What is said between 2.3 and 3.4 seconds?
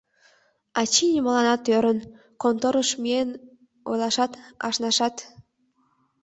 конторыш миен